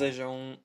[0.00, 0.58] Sejam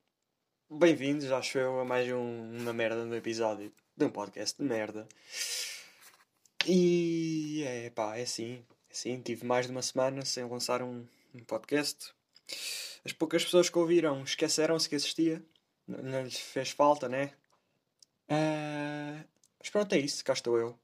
[0.69, 5.05] bem-vindos, acho eu, a mais um, uma merda no episódio de um podcast de merda.
[6.65, 11.05] E é pá, é assim, é assim, tive mais de uma semana sem lançar um,
[11.33, 12.13] um podcast.
[13.03, 15.43] As poucas pessoas que ouviram esqueceram-se que existia,
[15.85, 17.33] não, não lhes fez falta, né?
[18.29, 19.21] Uh,
[19.59, 20.79] mas pronto, é isso, cá estou eu.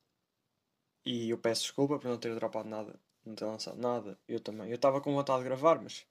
[1.05, 4.17] E eu peço desculpa por não ter dropado nada não ter lançado nada.
[4.27, 4.69] Eu também.
[4.69, 6.05] Eu estava com vontade de gravar, mas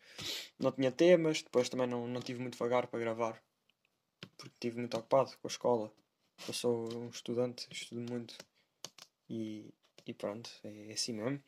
[0.58, 1.42] não tinha temas.
[1.42, 3.42] Depois também não, não tive muito vagar para gravar.
[4.36, 5.92] Porque estive muito ocupado com a escola.
[6.46, 8.36] Eu sou um estudante, estudo muito.
[9.28, 9.72] E,
[10.06, 11.42] e pronto, é assim mesmo.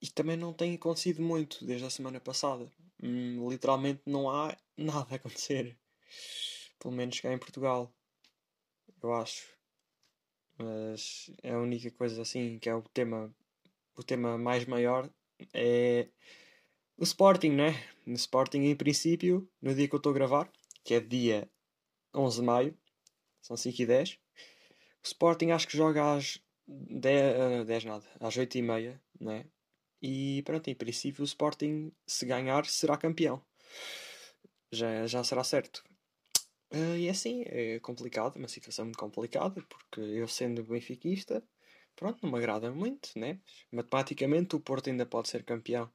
[0.00, 2.70] E também não tem acontecido muito desde a semana passada.
[3.02, 5.76] Hum, literalmente não há nada a acontecer.
[6.78, 7.92] Pelo menos cá em Portugal.
[9.02, 9.48] Eu acho.
[10.58, 13.34] Mas é a única coisa assim que é o tema
[13.96, 15.08] o tema mais maior
[15.52, 16.08] é
[16.96, 17.72] o Sporting, né?
[18.06, 20.50] No Sporting, em princípio, no dia que eu estou a gravar,
[20.82, 21.48] que é dia
[22.14, 22.78] 11 de maio,
[23.40, 24.12] são 5 e 10.
[24.12, 24.18] O
[25.02, 29.46] Sporting acho que joga às 10, 10 nada, às 8 e meia, né?
[30.00, 33.42] E pronto, em princípio o Sporting, se ganhar, será campeão.
[34.70, 35.84] Já, já será certo.
[36.72, 41.42] Uh, e é assim, é complicado, uma situação muito complicada, porque eu sendo benfiquista,
[41.96, 43.40] pronto, não me agrada muito, né?
[43.72, 45.90] Matematicamente o Porto ainda pode ser campeão.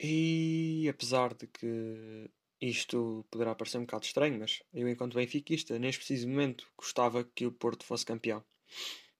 [0.00, 5.98] E apesar de que isto poderá parecer um bocado estranho, mas eu, enquanto benfiquista, neste
[5.98, 8.44] preciso momento gostava que o Porto fosse campeão.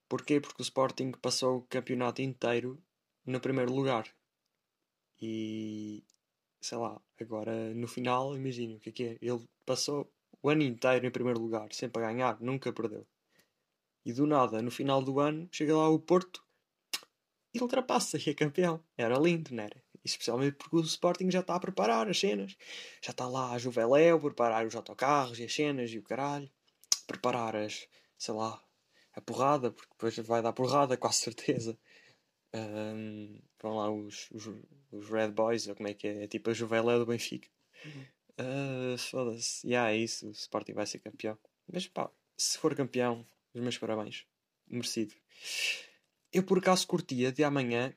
[0.09, 0.41] Porquê?
[0.41, 2.83] Porque o Sporting passou o campeonato inteiro
[3.27, 4.09] no primeiro lugar.
[5.21, 6.05] E
[6.61, 9.19] sei lá, agora no final, imagino o que é que é.
[9.21, 10.11] Ele passou
[10.43, 13.07] o ano inteiro em primeiro lugar, sempre a ganhar, nunca perdeu.
[14.09, 16.43] E do nada, no final do ano, chega lá o Porto
[17.53, 18.83] e ultrapassa e é campeão.
[18.97, 19.85] Era lindo, não era?
[20.03, 22.57] Especialmente porque o Sporting já está a preparar as cenas.
[23.03, 26.51] Já está lá a Juveléu, preparar os autocarros e as cenas e o caralho.
[27.07, 27.87] Preparar as,
[28.17, 28.59] sei lá,
[29.13, 31.79] a porrada, porque depois vai dar porrada, com certeza.
[32.55, 34.47] Um, vão lá os, os,
[34.91, 36.25] os, Red Boys, ou como é que é?
[36.25, 37.51] É tipo a Juveléu do Benfica.
[38.41, 39.67] Uh, Foda-se.
[39.67, 41.39] E yeah, é isso, o Sporting vai ser campeão.
[41.71, 43.27] Mas pá, se for campeão,
[43.59, 44.27] os meus parabéns.
[44.67, 45.15] Merecido.
[46.33, 47.95] Eu por acaso curtia de amanhã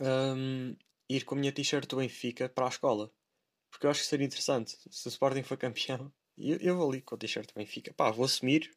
[0.00, 0.76] um,
[1.08, 3.12] ir com a minha t-shirt do Benfica para a escola.
[3.70, 4.76] Porque eu acho que seria interessante.
[4.90, 7.92] Se o Sporting for campeão, eu, eu vou ali com a t-shirt do Benfica.
[7.94, 8.70] Pá, vou assumir.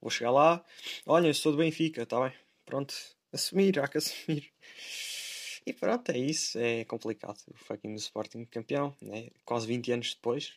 [0.00, 0.64] Vou chegar lá.
[1.06, 2.36] Olha, eu sou do Benfica, tá bem?
[2.64, 2.94] Pronto.
[3.32, 4.52] Assumir, há que assumir.
[5.64, 6.58] E pronto, é isso.
[6.58, 7.38] É complicado.
[7.48, 9.30] O fucking do Sporting campeão, né?
[9.44, 10.54] Quase 20 anos depois.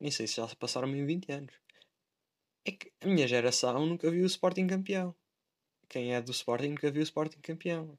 [0.00, 1.63] Nem sei se já passaram mesmo 20 anos.
[2.64, 5.14] É que a minha geração nunca viu o Sporting campeão.
[5.88, 7.98] Quem é do Sporting nunca viu o Sporting campeão.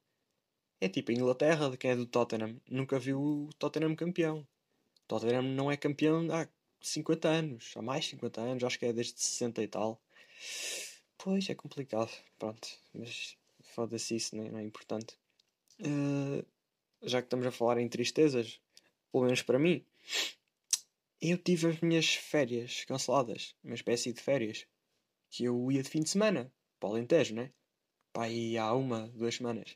[0.82, 4.40] É tipo a Inglaterra, de quem é do Tottenham, nunca viu o Tottenham campeão.
[4.40, 6.48] O Tottenham não é campeão há
[6.82, 10.02] 50 anos, há mais de 50 anos, acho que é desde 60 e tal.
[11.18, 15.18] Pois é complicado, pronto, mas foda-se isso, não é, não é importante.
[15.80, 16.46] Uh,
[17.02, 18.60] já que estamos a falar em tristezas,
[19.12, 19.84] pelo menos para mim,
[21.22, 24.66] eu tive as minhas férias canceladas, uma espécie de férias,
[25.30, 27.52] que eu ia de fim de semana, para o Alentejo, né?
[28.14, 29.76] Pá, aí há uma, duas semanas.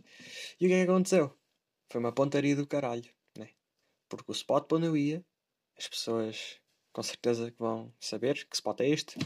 [0.60, 1.38] E o que é que aconteceu?
[1.92, 3.50] Foi uma pontaria do caralho, né?
[4.08, 5.26] Porque o spot para onde eu ia,
[5.78, 6.60] as pessoas
[6.92, 9.18] com certeza que vão saber que spot é este,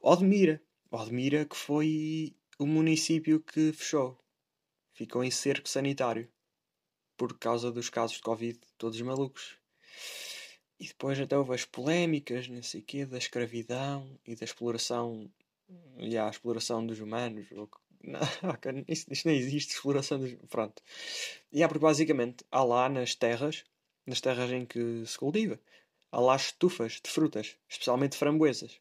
[0.00, 0.60] Odmira.
[0.90, 4.18] Odmira que foi o município que fechou.
[4.94, 6.28] Ficou em cerco sanitário.
[7.16, 9.56] Por causa dos casos de Covid, todos malucos.
[10.82, 15.30] E depois até houve as polémicas, não sei quê, da escravidão e da exploração,
[15.96, 17.46] e a exploração dos humanos.
[17.52, 17.70] Ou,
[18.02, 18.20] não,
[18.88, 20.34] isto, isto nem existe, exploração dos.
[20.50, 20.82] Pronto.
[21.52, 23.62] E há porque basicamente há lá nas terras,
[24.04, 25.56] nas terras em que se cultiva,
[26.10, 28.80] há lá estufas de frutas, especialmente framboesas.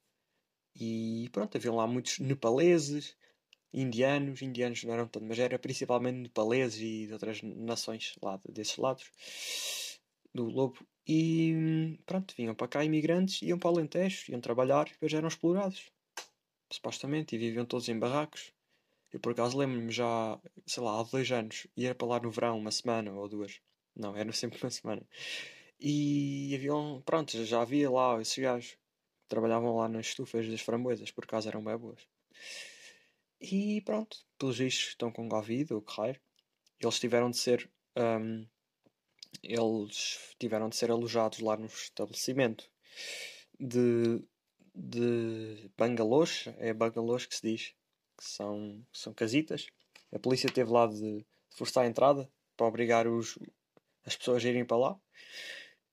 [0.75, 3.15] E pronto, haviam lá muitos nepaleses,
[3.71, 8.77] indianos, indianos não eram tanto, mas era principalmente nepaleses e de outras nações lá desses
[8.77, 9.11] lados
[10.33, 10.79] do Lobo.
[11.13, 15.91] E pronto, vinham para cá imigrantes, iam para o Alentejo, iam trabalhar depois eram explorados.
[16.71, 18.53] Supostamente, e viviam todos em barracos.
[19.11, 22.57] Eu por acaso lembro-me já, sei lá, há dois anos, ia para lá no verão,
[22.57, 23.59] uma semana ou duas.
[23.93, 25.05] Não, era sempre uma semana.
[25.77, 28.77] E haviam, pronto, já havia lá esses gajos.
[29.27, 32.07] Trabalhavam lá nas estufas das framboesas, por acaso eram bem boas.
[33.41, 36.15] E pronto, pelos vistos estão com Covid ou raio.
[36.79, 38.47] Eles tiveram de ser um,
[39.43, 42.69] eles tiveram de ser alojados lá no estabelecimento
[43.59, 44.23] de,
[44.75, 47.73] de bangalôs, é bangalôs que se diz,
[48.17, 49.67] que são, são casitas.
[50.11, 53.37] A polícia teve lá de forçar a entrada para obrigar os,
[54.05, 54.99] as pessoas a irem para lá.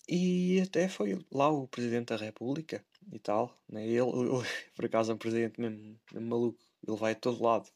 [0.09, 3.59] E até foi lá o Presidente da República e tal.
[3.69, 3.87] Né?
[3.87, 4.03] Ele, ele,
[4.75, 6.59] por acaso, é um presidente mesmo, mesmo maluco.
[6.87, 7.69] Ele vai a todo lado.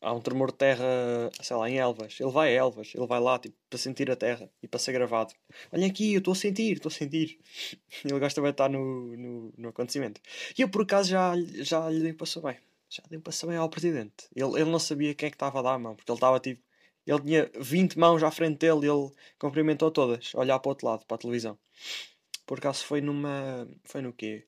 [0.00, 0.84] Há um tremor de terra,
[1.42, 2.20] sei lá, em Elvas.
[2.20, 4.92] Ele vai a Elvas, ele vai lá tipo, para sentir a terra e para ser
[4.92, 5.34] gravado.
[5.72, 7.38] Olha aqui, eu estou a sentir, estou a sentir.
[8.04, 10.20] Ele gosta de estar no, no, no acontecimento.
[10.56, 12.56] E eu, por acaso, já, já lhe passou bem.
[12.88, 14.28] Já lhe passou bem ao presidente.
[14.36, 16.38] Ele, ele não sabia quem é que estava a dar a mão, porque ele estava
[16.38, 16.62] tipo
[17.08, 20.86] ele tinha 20 mãos à frente dele e ele cumprimentou todas, olhar para o outro
[20.86, 21.58] lado, para a televisão.
[22.44, 23.66] Por acaso foi numa.
[23.84, 24.46] Foi no quê?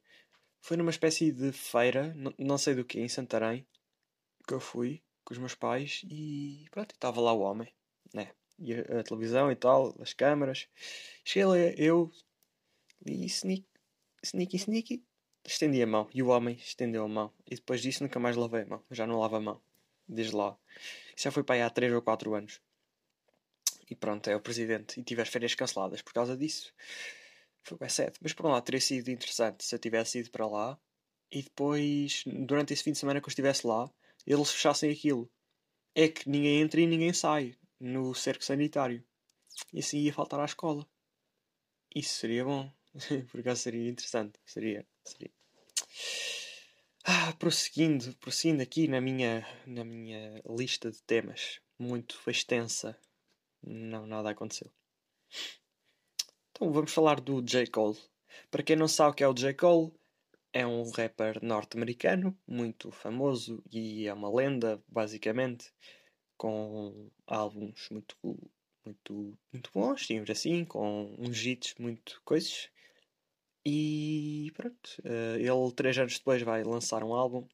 [0.61, 3.67] Foi numa espécie de feira, não, sei do que, em Santarém,
[4.47, 7.73] que eu fui com os meus pais e pronto, estava lá o homem,
[8.13, 8.33] né?
[8.59, 10.67] E a, a, televisão e tal, as câmaras.
[11.25, 12.11] Cheguei eu
[13.07, 13.65] e sneak,
[14.25, 15.05] sneaky, sneaky,
[15.47, 16.11] estendi a mão.
[16.13, 17.33] E o homem estendeu a mão.
[17.47, 18.85] E depois disso nunca mais lavei a mão.
[18.91, 19.63] Já não lavo a mão.
[20.09, 20.59] Desde lá.
[21.15, 22.61] Isso já foi para aí há 3 ou 4 anos.
[23.89, 24.99] E pronto, é o presidente.
[24.99, 26.75] E tive as férias canceladas por causa disso.
[27.63, 28.19] Foi bem certo.
[28.21, 30.77] Mas por um lado teria sido interessante se eu tivesse ido para lá
[31.31, 33.89] e depois, durante esse fim de semana que eu estivesse lá,
[34.27, 35.31] eles fechassem aquilo.
[35.95, 39.05] É que ninguém entra e ninguém sai no cerco sanitário.
[39.73, 40.87] E assim ia faltar à escola.
[41.95, 42.71] Isso seria bom.
[43.31, 44.39] por acaso seria interessante.
[44.45, 44.87] Seria.
[45.05, 45.31] seria.
[47.05, 52.97] Ah, prosseguindo, prosseguindo aqui na minha, na minha lista de temas, muito extensa,
[53.63, 54.71] não, nada aconteceu.
[56.51, 57.67] Então vamos falar do J.
[57.69, 57.99] Cole.
[58.51, 59.55] Para quem não sabe o que é o J.
[59.55, 59.93] Cole,
[60.53, 65.73] é um rapper norte-americano, muito famoso e é uma lenda, basicamente,
[66.37, 68.17] com álbuns muito,
[68.85, 72.71] muito, muito bons, digamos assim, com uns hits muito coisas.
[73.65, 77.47] E pronto, uh, ele três anos depois vai lançar um álbum,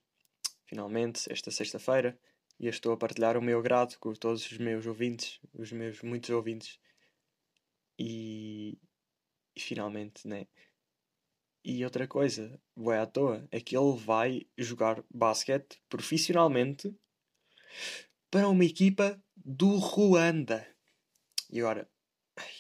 [0.67, 2.19] finalmente, esta sexta-feira,
[2.59, 6.01] e eu estou a partilhar o meu grado com todos os meus ouvintes, os meus
[6.03, 6.79] muitos ouvintes.
[7.99, 8.79] E,
[9.55, 10.47] e finalmente, né?
[11.69, 16.95] E outra coisa, boa à toa, é que ele vai jogar basquete profissionalmente
[18.31, 20.65] para uma equipa do Ruanda.
[21.51, 21.91] E agora,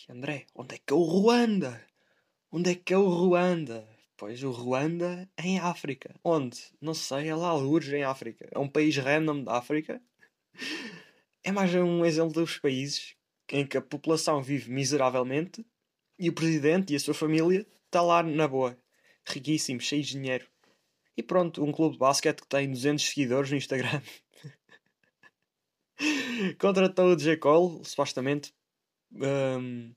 [0.09, 1.87] André, onde é que é o Ruanda?
[2.51, 3.89] Onde é que é o Ruanda?
[4.17, 6.19] Pois o Ruanda é em África.
[6.25, 6.61] Onde?
[6.81, 8.49] Não sei, é lá algures em África.
[8.51, 10.03] É um país random da África.
[11.45, 13.15] É mais um exemplo dos países
[13.53, 15.65] em que a população vive miseravelmente
[16.19, 18.77] e o presidente e a sua família está lá na boa.
[19.27, 20.47] Riquíssimo, cheio de dinheiro.
[21.17, 24.03] E pronto, um clube de basquete que tem 200 seguidores no Instagram.
[26.61, 27.37] Contratou o J.
[27.39, 28.53] Cole, supostamente.
[29.13, 29.93] Um,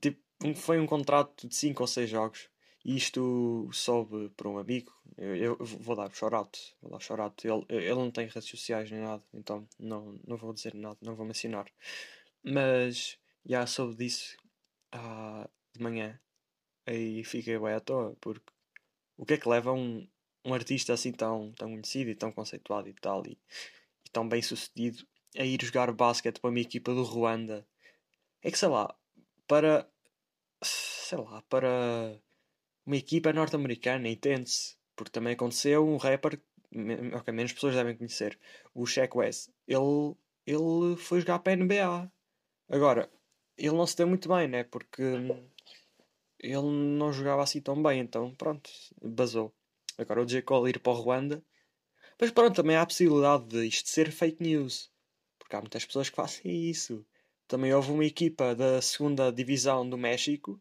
[0.00, 0.20] tipo,
[0.54, 2.48] foi um contrato de 5 ou 6 jogos.
[2.84, 4.92] E isto soube por um amigo.
[5.16, 6.74] Eu, eu vou dar shout-out.
[6.80, 7.46] Vou dar shout-out.
[7.46, 9.22] Ele, ele não tem redes sociais nem nada.
[9.34, 10.96] Então não, não vou dizer nada.
[11.02, 11.66] Não vou mencionar.
[12.42, 14.36] Mas já soube disso
[14.92, 16.18] ah, de manhã.
[16.88, 18.16] Aí fiquei bem à toa.
[18.20, 18.50] Porque
[19.16, 20.08] o que é que leva um,
[20.44, 23.22] um artista assim tão, tão conhecido e tão conceituado e tal.
[23.26, 23.38] E,
[24.06, 25.06] e tão bem sucedido
[25.36, 27.66] a ir jogar basquete para uma equipa do Ruanda?
[28.42, 28.94] É que sei lá.
[29.46, 29.88] Para
[30.62, 32.20] sei lá, para
[32.86, 34.76] uma equipa norte-americana, entende-se.
[34.96, 36.40] Porque também aconteceu um rapper,
[37.14, 38.38] ok, menos pessoas devem conhecer,
[38.74, 39.50] o Shaq West.
[39.66, 40.16] Ele,
[40.46, 42.10] ele foi jogar para a NBA.
[42.68, 43.10] Agora,
[43.56, 44.64] ele não se deu muito bem, né?
[44.64, 45.02] Porque
[46.38, 48.70] ele não jogava assim tão bem, então pronto,
[49.02, 49.54] basou.
[49.96, 50.42] Agora o J.
[50.42, 51.44] Cole ir para o Ruanda.
[52.20, 54.90] Mas pronto, também há a possibilidade de isto ser fake news.
[55.38, 57.04] Porque há muitas pessoas que fazem isso.
[57.46, 60.60] Também houve uma equipa da segunda divisão do México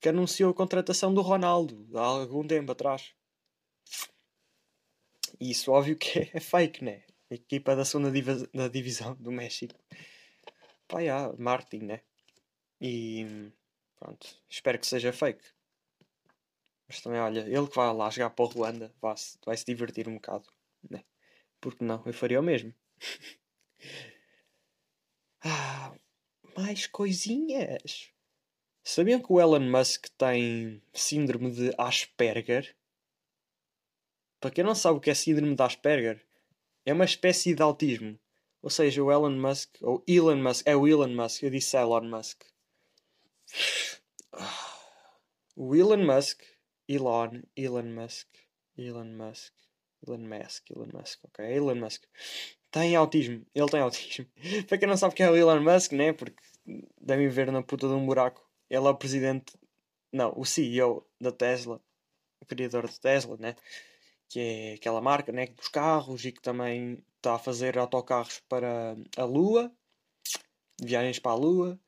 [0.00, 3.14] que anunciou a contratação do Ronaldo há algum tempo atrás.
[5.40, 7.02] E isso óbvio que é fake, né?
[7.30, 9.74] A equipa da segunda div da divisão do México.
[10.86, 12.00] Pá, yeah, marketing, né?
[12.80, 13.50] E
[13.96, 15.44] pronto, espero que seja fake.
[16.88, 19.64] Mas também, olha, ele que vai lá jogar para o Ruanda vai -se, vai se
[19.64, 20.48] divertir um bocado,
[20.88, 21.04] né?
[21.60, 22.72] Porque não, eu faria o mesmo.
[25.42, 25.94] ah,
[26.56, 28.12] mais coisinhas.
[28.84, 32.76] Sabiam que o Elon Musk tem síndrome de Asperger?
[34.40, 36.24] Para quem não sabe o que é síndrome de Asperger,
[36.84, 38.16] é uma espécie de autismo.
[38.62, 42.02] Ou seja, o Elon Musk, ou Elon Musk, é o Elon Musk, eu disse Elon
[42.02, 42.44] Musk.
[45.58, 46.42] O Elon Musk,
[46.86, 48.28] Elon, Elon Musk,
[48.76, 49.54] Elon Musk,
[50.06, 52.04] Elon Musk, Elon Musk, ok, Elon Musk.
[52.70, 54.26] Tem autismo, ele tem autismo.
[54.68, 56.12] Para quem não sabe quem é o Elon Musk, né?
[56.12, 56.42] Porque
[57.00, 58.46] devem ver na puta de um buraco.
[58.68, 59.54] Ele é o presidente,
[60.12, 61.80] não, o CEO da Tesla,
[62.40, 63.56] o criador da Tesla, né?
[64.28, 65.46] Que é aquela marca, né?
[65.46, 69.72] Dos carros e que também está a fazer autocarros para a Lua,
[70.80, 71.80] viagens para a Lua.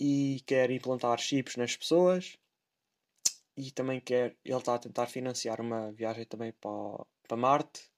[0.00, 2.38] E quer implantar chips nas pessoas
[3.56, 4.36] e também quer.
[4.44, 7.90] Ele está a tentar financiar uma viagem também para, para Marte,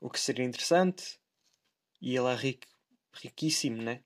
[0.00, 1.18] o que seria interessante.
[2.00, 2.66] E ele é rico,
[3.14, 4.04] riquíssimo, né?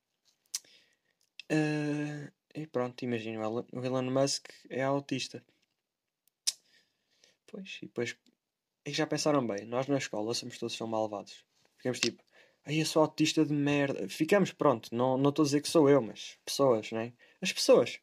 [1.50, 5.44] Uh, e pronto, imagina, o Elon Musk é autista.
[7.46, 8.16] Pois, e depois.
[8.84, 11.44] E já pensaram bem, nós na escola somos todos são malvados.
[11.78, 12.22] Ficamos tipo,
[12.68, 14.06] aí eu sou autista de merda.
[14.08, 17.14] Ficamos, pronto, não estou a dizer que sou eu, mas pessoas, né?
[17.40, 17.98] As pessoas.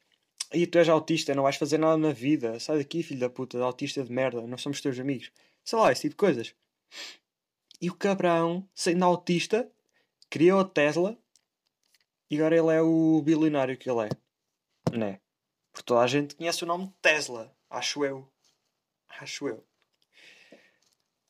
[0.51, 2.59] E tu és autista, não vais fazer nada na vida.
[2.59, 5.31] Sai daqui, filho da puta, autista de merda, não somos teus amigos.
[5.63, 6.55] Sei lá, esse tipo de coisas.
[7.79, 9.69] E o cabrão, sendo autista,
[10.31, 11.15] criou a Tesla
[12.29, 14.97] e agora ele é o bilionário que ele é.
[14.97, 15.19] Né?
[15.71, 18.27] Porque toda a gente conhece o nome Tesla, acho eu.
[19.09, 19.63] Acho eu.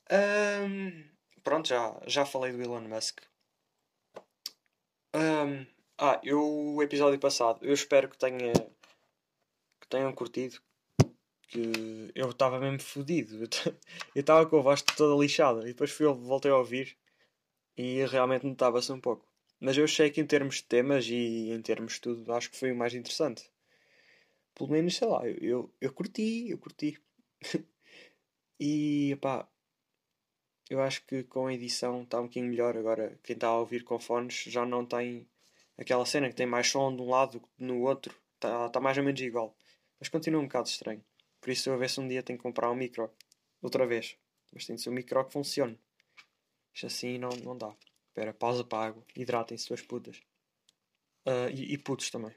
[0.10, 1.15] Um,
[1.46, 3.22] pronto, já, já falei do Elon Musk.
[5.16, 5.66] Um,
[5.98, 8.52] ah, eu, o episódio passado, eu espero que tenha
[9.80, 10.58] que tenham curtido.
[11.48, 13.44] Que eu estava mesmo fodido.
[13.44, 13.48] Eu
[14.16, 15.62] estava com a voz toda lixada.
[15.64, 16.98] E depois fui, voltei a ouvir
[17.78, 19.28] e realmente notava-se um pouco.
[19.60, 22.58] Mas eu achei que em termos de temas e em termos de tudo, acho que
[22.58, 23.50] foi o mais interessante.
[24.56, 27.00] Pelo menos, sei lá, eu, eu, eu curti, eu curti.
[28.60, 29.48] e pá,
[30.70, 32.76] eu acho que com a edição está um bocadinho melhor.
[32.78, 35.28] Agora, quem está a ouvir com fones já não tem
[35.78, 38.16] aquela cena que tem mais som de um lado que no outro.
[38.36, 39.56] Está tá mais ou menos igual.
[40.00, 41.04] Mas continua um bocado estranho.
[41.40, 43.12] Por isso eu a ver se um dia tenho que comprar um micro.
[43.62, 44.18] Outra vez.
[44.54, 45.80] Mas tem de ser um micro que funcione.
[46.74, 47.76] Isto assim não, não dá.
[48.08, 49.06] Espera, pausa para água.
[49.16, 50.18] Hidratem-se, suas putas.
[51.26, 52.34] Uh, e, e putos também.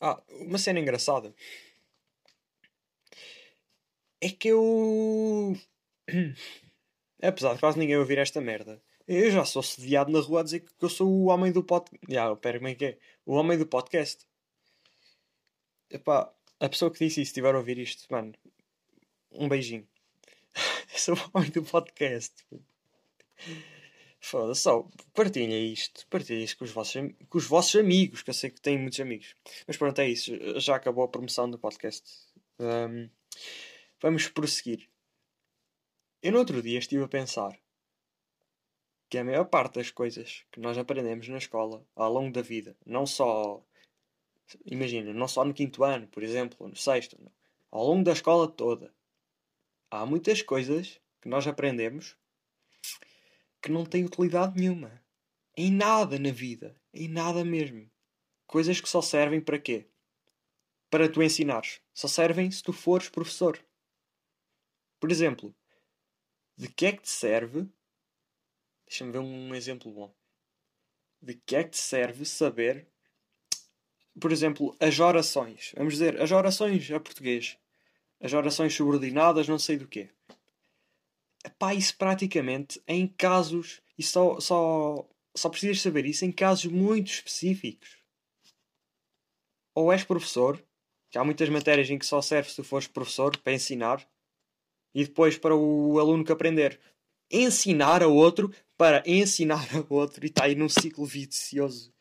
[0.00, 1.34] Ah, uma cena engraçada.
[4.20, 5.56] É que eu.
[7.22, 10.60] Apesar de quase ninguém ouvir esta merda, eu já sou sediado na rua a dizer
[10.60, 12.06] que eu sou o homem do podcast.
[12.08, 12.98] Já, pera, como é que é?
[13.26, 14.26] O homem do podcast.
[15.90, 18.34] Epá, a pessoa que disse isso, estiver a ouvir isto, mano,
[19.32, 19.86] um beijinho.
[20.92, 22.34] eu sou o homem do podcast.
[24.20, 28.34] Foda-se, só partilha isto, partilha isto com os, vossos, com os vossos amigos, que eu
[28.34, 29.34] sei que têm muitos amigos.
[29.66, 32.04] Mas pronto, é isso, já acabou a promoção do podcast.
[32.58, 33.08] Um,
[34.00, 34.88] vamos prosseguir.
[36.22, 37.58] Eu no outro dia estive a pensar
[39.08, 42.76] que a maior parte das coisas que nós aprendemos na escola ao longo da vida,
[42.84, 43.64] não só,
[44.66, 47.32] imagina, não só no quinto ano, por exemplo, ou no sexto, não.
[47.70, 48.94] ao longo da escola toda,
[49.90, 52.16] há muitas coisas que nós aprendemos
[53.60, 55.02] que não têm utilidade nenhuma.
[55.56, 56.80] Em nada na vida.
[56.92, 57.90] Em nada mesmo.
[58.46, 59.86] Coisas que só servem para quê?
[60.88, 61.80] Para tu ensinares.
[61.92, 63.58] Só servem se tu fores professor.
[65.00, 65.54] Por exemplo,
[66.56, 67.68] de que é que te serve
[68.88, 70.14] Deixa-me ver um exemplo bom.
[71.20, 72.88] De que é que te serve saber,
[74.18, 75.72] por exemplo, as orações?
[75.76, 77.58] Vamos dizer, as orações a português.
[78.18, 80.10] As orações subordinadas, não sei do quê.
[81.44, 83.82] Epá, isso praticamente em casos.
[83.98, 87.98] E só, só, só precisas saber isso em casos muito específicos.
[89.74, 90.64] Ou és professor,
[91.10, 94.08] que há muitas matérias em que só serve se tu fores professor para ensinar,
[94.98, 96.80] e depois para o aluno que aprender
[97.30, 101.92] ensinar a outro para ensinar a outro e está aí num ciclo vicioso.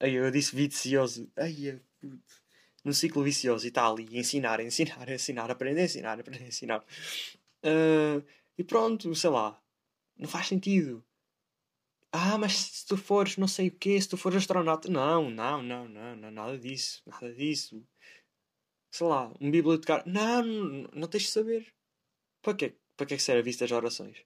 [0.00, 1.30] Aí eu disse vicioso.
[1.36, 2.42] Ai, puto.
[2.82, 6.84] Num ciclo vicioso e está ali ensinar, ensinar, ensinar, aprender, ensinar, aprender, ensinar.
[7.62, 8.24] Uh,
[8.56, 9.60] e pronto, sei lá.
[10.16, 11.04] Não faz sentido.
[12.12, 14.88] Ah, mas se tu fores não sei o quê, se tu fores astronauta.
[14.90, 17.82] Não, não, não, não, não, nada disso, nada disso.
[18.94, 20.04] Sei lá, um bibliotecário.
[20.06, 21.74] Não, não, não tens de saber.
[22.40, 22.76] Para quê?
[22.96, 24.24] Para que é que serve isto as orações?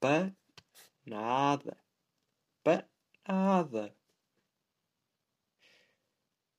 [0.00, 0.34] Para
[1.04, 1.76] nada.
[2.64, 2.88] Para
[3.28, 3.94] nada.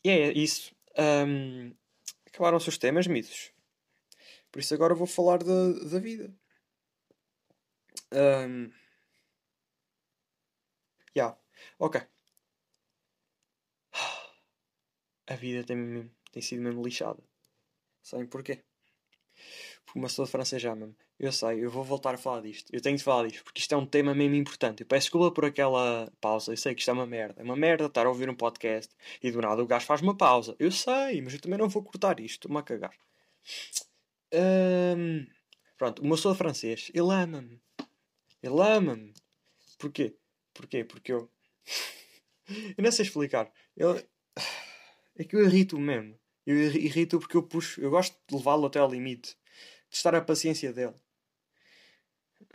[0.04, 0.76] E é isso.
[1.00, 1.74] Um,
[2.28, 3.52] Acabaram-se os temas, mitos.
[4.52, 6.32] Por isso agora vou falar da, da vida.
[8.14, 8.72] Um,
[11.16, 11.36] yeah.
[11.80, 12.00] Ok.
[15.28, 17.24] A vida tem, tem sido mesmo lixada.
[18.02, 18.64] Sabem porquê?
[19.86, 20.96] porque uma pessoa de francês ama-me.
[21.20, 22.70] Eu sei, eu vou voltar a falar disto.
[22.74, 24.82] Eu tenho de falar disto, porque isto é um tema mesmo importante.
[24.82, 26.52] Eu peço desculpa por aquela pausa.
[26.52, 27.42] Eu sei que isto é uma merda.
[27.42, 30.16] É uma merda estar a ouvir um podcast e do nada o gajo faz uma
[30.16, 30.56] pausa.
[30.58, 32.36] Eu sei, mas eu também não vou cortar isto.
[32.36, 32.96] Estou-me a cagar.
[35.78, 37.62] Pronto, o meu de francês, ele ama-me.
[38.42, 39.14] Ele ama-me.
[39.78, 40.16] Porquê?
[40.54, 40.84] Porquê?
[40.84, 41.30] Porque eu.
[42.78, 43.52] eu não sei explicar.
[43.76, 44.04] Ele...
[45.18, 46.18] É que eu irrito mesmo.
[46.46, 47.82] Eu irrito porque eu puxo.
[47.82, 49.38] Eu gosto de levá-lo até ao limite
[49.90, 50.96] testar a paciência dele.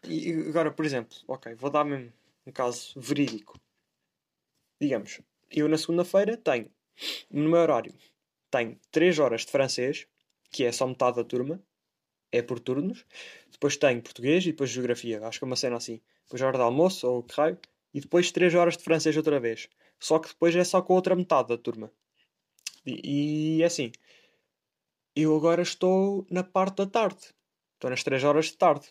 [0.05, 2.13] E agora, por exemplo, ok, vou dar mesmo
[2.47, 3.61] um caso verídico.
[4.81, 6.71] Digamos, eu na segunda-feira tenho,
[7.31, 7.95] no meu horário,
[8.51, 10.07] tenho 3 horas de francês,
[10.51, 11.63] que é só metade da turma,
[12.33, 13.05] é por turnos.
[13.51, 16.01] Depois tenho português e depois geografia, acho que é uma cena assim.
[16.25, 17.59] Depois hora de almoço ou que raio.
[17.95, 19.69] E depois 3 horas de francês outra vez.
[19.99, 21.91] Só que depois é só com a outra metade da turma.
[22.87, 23.91] E, e é assim.
[25.15, 27.35] Eu agora estou na parte da tarde.
[27.75, 28.87] Estou nas 3 horas de tarde.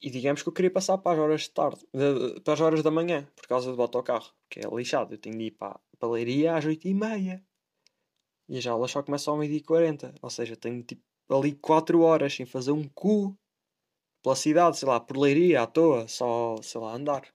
[0.00, 2.82] E digamos que eu queria passar para as horas de tarde, de, para as horas
[2.84, 5.14] da manhã, por causa do autocarro, que é lixado.
[5.14, 7.42] Eu tenho de ir para, a Leiria às 8h30.
[8.48, 10.14] E as aulas só começam ao meio-dia e 40.
[10.22, 13.36] Ou seja, tenho tipo ali 4 horas sem fazer um cu
[14.22, 17.26] pela cidade, sei lá, por Leiria, à toa, só, sei lá, andar.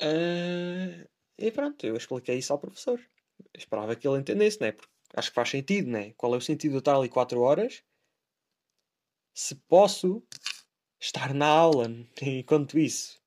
[0.00, 1.08] Uh,
[1.38, 2.98] e pronto, eu expliquei isso ao professor.
[3.38, 4.72] Eu esperava que ele entendesse, né?
[4.72, 6.12] Porque acho que faz sentido, né?
[6.16, 7.82] Qual é o sentido de eu estar ali 4 horas
[9.34, 10.22] se posso
[10.98, 11.86] estar na aula
[12.22, 13.20] enquanto isso?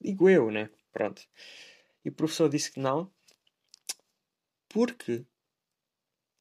[0.00, 0.70] Digo eu, né?
[0.92, 1.22] Pronto.
[2.04, 3.10] E o professor disse que não,
[4.68, 5.24] porque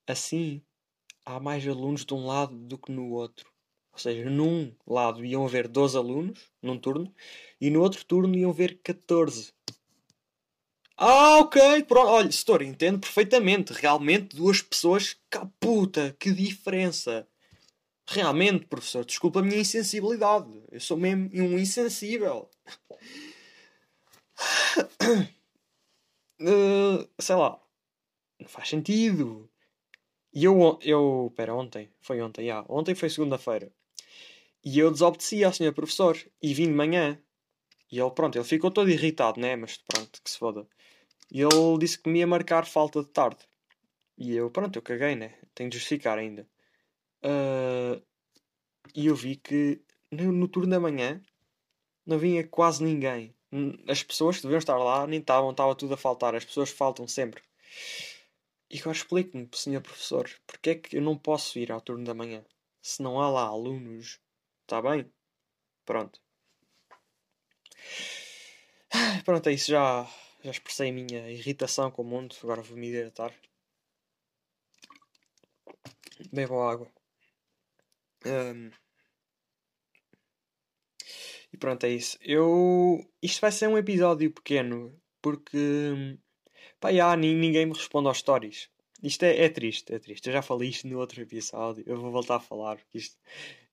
[0.08, 0.62] assim
[1.26, 3.52] há mais alunos de um lado do que no outro.
[3.92, 7.14] Ou seja, num lado iam haver 12 alunos, num turno,
[7.62, 9.54] e no outro turno iam haver 14.
[10.98, 12.08] Ah, ok, pronto.
[12.08, 13.74] Olha, setor, entendo perfeitamente.
[13.74, 17.28] Realmente duas pessoas, caputa, que diferença.
[18.08, 20.48] Realmente, professor, desculpa a minha insensibilidade.
[20.72, 22.50] Eu sou mesmo um insensível.
[26.42, 27.60] Uh, sei lá.
[28.40, 29.50] Não faz sentido.
[30.34, 31.34] E eu, eu.
[31.36, 31.90] Pera, ontem.
[32.02, 32.66] Foi ontem, já.
[32.70, 33.72] Ontem foi segunda-feira.
[34.64, 36.18] E eu desobedeci ao senhor professor.
[36.42, 37.20] E vim de manhã.
[37.92, 39.56] E ele, pronto, ele ficou todo irritado, né?
[39.56, 40.68] Mas pronto, que se foda.
[41.34, 43.40] E ele disse que me ia marcar falta de tarde.
[44.16, 45.36] E eu, pronto, eu caguei, né?
[45.56, 46.48] Tenho de justificar ainda.
[47.26, 48.00] Uh,
[48.94, 51.20] e eu vi que no, no turno da manhã
[52.06, 53.36] não vinha quase ninguém.
[53.88, 56.36] As pessoas que deviam estar lá nem estavam, estava tudo a faltar.
[56.36, 57.42] As pessoas faltam sempre.
[58.70, 62.14] E agora explique-me, senhor professor, porque é que eu não posso ir ao turno da
[62.14, 62.46] manhã?
[62.80, 64.20] Se não há lá alunos.
[64.62, 65.12] Está bem?
[65.84, 66.22] Pronto.
[69.26, 69.72] Pronto, é isso.
[69.72, 70.08] Já,
[70.44, 72.36] já expressei a minha irritação com o mundo.
[72.44, 73.34] Agora vou me hidratar.
[76.32, 76.92] Bebo água.
[78.26, 78.72] Um,
[81.52, 82.18] e pronto, é isso.
[82.22, 83.00] Eu.
[83.22, 86.18] Isto vai ser um episódio pequeno porque.
[86.80, 88.70] Pá, já, ninguém me responde aos stories.
[89.02, 90.28] Isto é, é, triste, é triste.
[90.28, 91.84] Eu já falei isto no outro episódio.
[91.88, 92.78] Eu vou voltar a falar.
[92.78, 93.18] Porque isto,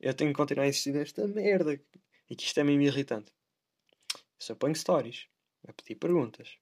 [0.01, 1.81] eu tenho que continuar a insistir nesta merda.
[2.29, 3.33] E que isto é mesmo irritante.
[4.39, 5.29] Só ponho stories
[5.67, 6.57] a pedir perguntas.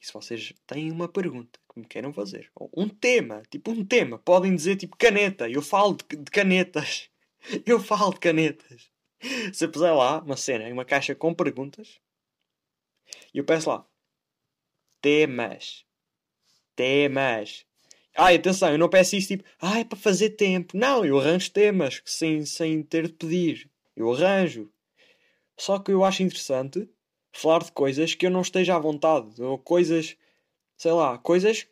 [0.00, 3.84] E se vocês têm uma pergunta que me queiram fazer, ou um tema, tipo um
[3.84, 5.48] tema, podem dizer tipo caneta.
[5.48, 7.08] Eu falo de, de canetas.
[7.64, 8.90] Eu falo de canetas.
[9.52, 12.00] Se eu puser lá uma cena em uma caixa com perguntas,
[13.32, 13.86] e eu peço lá
[15.00, 15.84] temas.
[16.76, 17.66] Temas.
[18.16, 20.76] Ai, atenção, eu não peço isso tipo, ai, é para fazer tempo.
[20.76, 23.70] Não, eu arranjo temas sem, sem ter de pedir.
[23.96, 24.70] Eu arranjo.
[25.58, 26.88] Só que eu acho interessante
[27.32, 29.42] falar de coisas que eu não esteja à vontade.
[29.42, 30.16] Ou coisas,
[30.76, 31.64] sei lá, coisas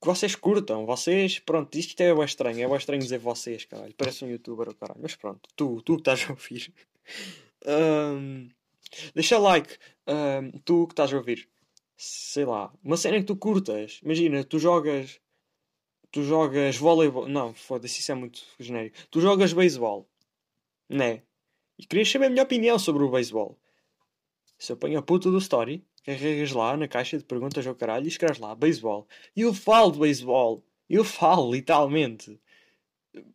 [0.00, 0.86] que vocês curtam.
[0.86, 2.62] Vocês, pronto, isto é bem estranho.
[2.62, 3.94] É bem estranho dizer vocês, caralho.
[3.94, 5.00] Parece um youtuber, caralho.
[5.02, 6.72] Mas pronto, tu, tu que estás a ouvir.
[7.66, 8.48] Um,
[9.14, 9.78] deixa like.
[10.06, 11.48] Um, tu que estás a ouvir.
[11.96, 14.00] Sei lá, uma cena que tu curtas.
[14.04, 15.20] Imagina, tu jogas.
[16.10, 17.28] Tu jogas voleibol.
[17.28, 18.96] Não, foda-se, isso é muito genérico.
[19.10, 20.08] Tu jogas beisebol.
[20.88, 21.22] Né?
[21.78, 23.58] E querias saber a minha opinião sobre o beisebol.
[24.58, 28.06] Se eu ponho a puta do story, carregas lá na caixa de perguntas ao caralho
[28.06, 29.06] e escreves lá beisebol.
[29.36, 30.64] E eu falo de beisebol.
[30.88, 32.40] Eu falo, literalmente.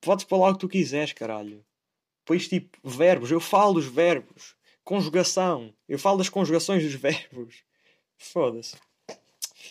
[0.01, 1.63] Podes falar o que tu quiseres, caralho.
[2.25, 3.31] Pois tipo, verbos.
[3.31, 4.55] Eu falo dos verbos.
[4.83, 5.73] Conjugação.
[5.87, 7.63] Eu falo das conjugações dos verbos.
[8.17, 8.75] Foda-se.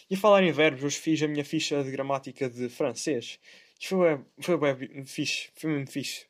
[0.08, 3.38] E a falar em verbos, hoje fiz a minha ficha de gramática de francês.
[3.80, 5.50] Foi, foi bem fixe.
[5.56, 6.26] Foi mesmo fixe.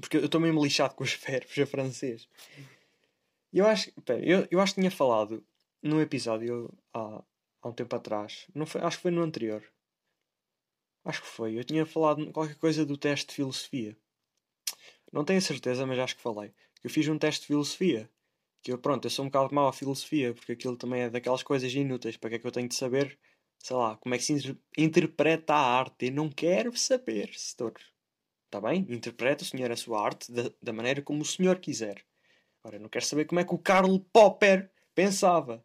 [0.00, 2.28] Porque eu estou mesmo lixado com os verbos a francês.
[3.52, 5.44] Eu acho, pera, eu, eu acho que tinha falado
[5.82, 7.22] num episódio há,
[7.62, 8.46] há um tempo atrás.
[8.54, 9.62] Não foi, acho que foi no anterior.
[11.04, 11.58] Acho que foi.
[11.58, 13.96] Eu tinha falado qualquer coisa do teste de filosofia.
[15.12, 16.52] Não tenho certeza, mas acho que falei.
[16.84, 18.10] Eu fiz um teste de filosofia.
[18.62, 21.42] Que eu, pronto, eu sou um bocado mau à filosofia, porque aquilo também é daquelas
[21.42, 22.16] coisas inúteis.
[22.16, 23.18] Para que é que eu tenho de saber,
[23.58, 26.06] sei lá, como é que se inter interpreta a arte?
[26.06, 27.74] Eu não quero saber, setor.
[28.46, 28.86] Está bem?
[28.90, 32.04] Interpreta o senhor a sua arte da, da maneira como o senhor quiser.
[32.64, 35.64] Ora, não quero saber como é que o Karl Popper pensava.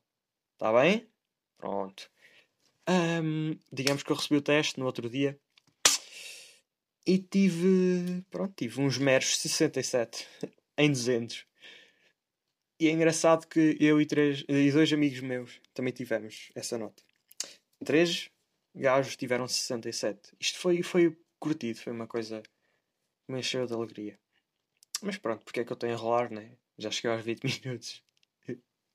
[0.54, 1.10] Está bem?
[1.58, 2.10] Pronto.
[2.88, 5.40] Um, digamos que eu recebi o teste no outro dia
[7.06, 8.24] e tive.
[8.30, 10.28] Pronto, tive uns meros 67
[10.78, 11.46] em 200.
[12.80, 17.02] E é engraçado que eu e, três, e dois amigos meus também tivemos essa nota.
[17.84, 18.30] Três
[18.76, 20.36] gajos tiveram 67.
[20.40, 24.20] Isto foi, foi curtido, foi uma coisa que me encheu de alegria.
[25.02, 26.52] Mas pronto, porque é que eu estou a enrolar, né?
[26.78, 28.04] Já cheguei aos 20 minutos.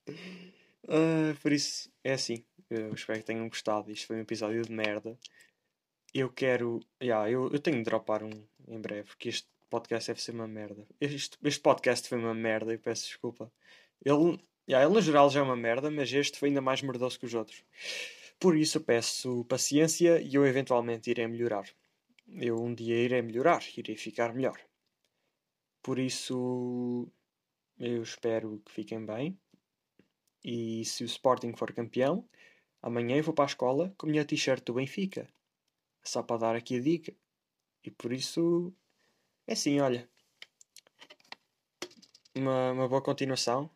[0.07, 2.43] uh, por isso, é assim.
[2.69, 3.91] Eu espero que tenham gostado.
[3.91, 5.17] Isto foi um episódio de merda.
[6.13, 6.79] Eu quero.
[7.01, 10.47] Yeah, eu, eu tenho de dropar um em breve, porque este podcast deve ser uma
[10.47, 10.87] merda.
[10.99, 13.51] Este, este podcast foi uma merda e peço desculpa.
[14.03, 17.19] Ele, yeah, ele no geral já é uma merda, mas este foi ainda mais merdoso
[17.19, 17.63] que os outros.
[18.39, 21.67] Por isso peço paciência e eu eventualmente irei melhorar.
[22.27, 24.59] Eu um dia irei melhorar, irei ficar melhor.
[25.81, 27.11] Por isso
[27.79, 29.39] eu espero que fiquem bem.
[30.43, 32.27] E se o Sporting for campeão,
[32.81, 35.27] amanhã eu vou para a escola com a minha t-shirt do Benfica.
[36.03, 37.13] Só para dar aqui a dica.
[37.83, 38.73] E por isso
[39.47, 40.09] é assim, olha.
[42.35, 43.69] Uma, uma boa continuação.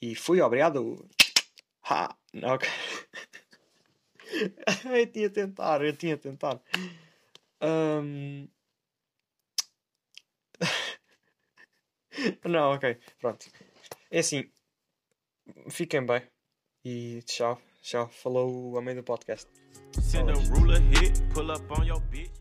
[0.00, 1.08] E fui, obrigado.
[1.82, 2.16] Ha!
[2.44, 2.68] Ok.
[4.98, 6.60] eu tinha tentar, eu tinha a tentar.
[7.62, 8.48] Um...
[12.44, 13.46] Não, ok, pronto.
[14.10, 14.50] É assim,
[15.70, 16.22] fiquem bem
[16.84, 18.08] e tchau, tchau.
[18.08, 19.48] Falou o homem do podcast.
[20.00, 22.35] Send a ruler hit, pull up on your bitch.